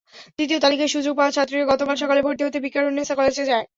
দ্বিতীয় 0.37 0.59
তালিকায় 0.59 0.91
সুযোগ 0.95 1.13
পাওয়া 1.19 1.31
ছাত্রীরা 1.31 1.69
গতকাল 1.71 1.95
সকালে 1.95 2.21
ভর্তি 2.25 2.43
হতে 2.45 2.59
ভিকারুননিসা 2.65 3.15
কলেজে 3.19 3.43
যায়। 3.51 3.65